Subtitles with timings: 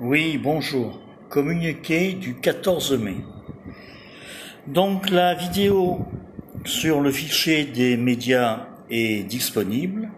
[0.00, 0.98] Oui, bonjour.
[1.28, 3.14] Communiqué du 14 mai.
[4.66, 6.00] Donc la vidéo
[6.64, 10.10] sur le fichier des médias est disponible.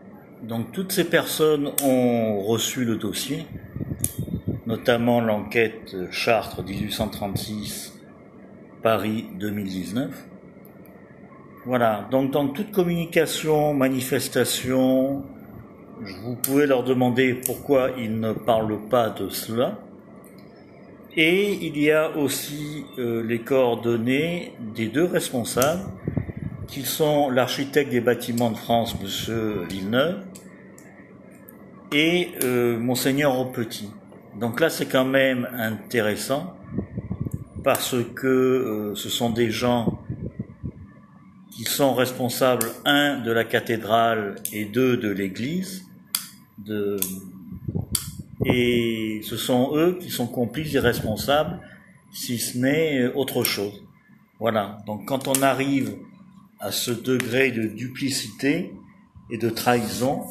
[0.43, 3.45] Donc toutes ces personnes ont reçu le dossier,
[4.65, 8.01] notamment l'enquête Chartres 1836,
[8.83, 10.11] Paris 2019.
[11.67, 15.23] Voilà, donc dans toute communication, manifestation,
[16.23, 19.79] vous pouvez leur demander pourquoi ils ne parlent pas de cela.
[21.17, 25.85] Et il y a aussi euh, les coordonnées des deux responsables,
[26.67, 29.67] qui sont l'architecte des bâtiments de France, M.
[29.69, 30.25] Villeneuve,
[31.93, 33.91] et euh, Monseigneur Aupetit.
[34.39, 36.55] Donc là, c'est quand même intéressant,
[37.65, 40.01] parce que euh, ce sont des gens
[41.53, 45.87] qui sont responsables, un, de la cathédrale et deux, de l'église.
[46.59, 46.97] De...
[48.45, 51.61] Et ce sont eux qui sont complices et responsables,
[52.13, 53.83] si ce n'est autre chose.
[54.39, 54.79] Voilà.
[54.87, 55.97] Donc quand on arrive
[56.61, 58.73] à ce degré de duplicité
[59.31, 60.25] et de trahison,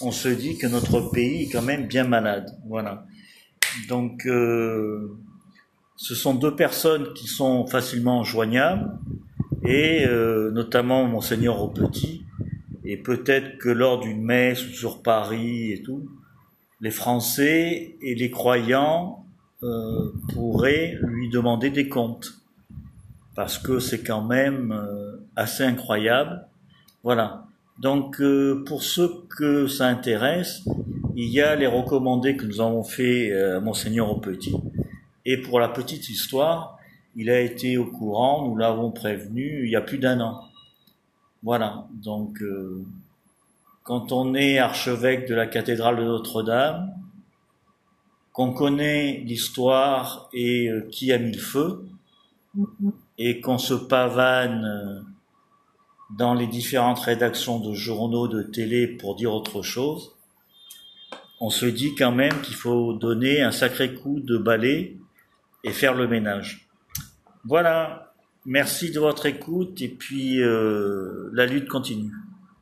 [0.00, 2.58] on se dit que notre pays est quand même bien malade.
[2.68, 3.06] Voilà.
[3.88, 5.16] Donc, euh,
[5.96, 8.98] ce sont deux personnes qui sont facilement joignables,
[9.64, 12.24] et euh, notamment monseigneur au petit
[12.84, 16.08] et peut-être que lors d'une messe sur Paris et tout,
[16.80, 19.24] les Français et les croyants
[19.62, 22.34] euh, pourraient lui demander des comptes
[23.34, 26.46] parce que c'est quand même euh, assez incroyable.
[27.02, 27.46] Voilà.
[27.80, 28.22] Donc
[28.66, 30.62] pour ceux que ça intéresse,
[31.16, 34.54] il y a les recommandés que nous avons fait à monseigneur au petit
[35.26, 36.78] et pour la petite histoire,
[37.16, 40.42] il a été au courant, nous l'avons prévenu il y a plus d'un an.
[41.44, 42.82] Voilà, donc euh,
[43.82, 46.90] quand on est archevêque de la cathédrale de Notre-Dame,
[48.32, 51.84] qu'on connaît l'histoire et euh, qui a mis le feu,
[53.18, 55.00] et qu'on se pavane euh,
[56.16, 60.16] dans les différentes rédactions de journaux, de télé pour dire autre chose,
[61.40, 64.96] on se dit quand même qu'il faut donner un sacré coup de balai
[65.62, 66.70] et faire le ménage.
[67.44, 68.03] Voilà,
[68.46, 72.12] merci de votre écoute et puis euh, la lutte continue.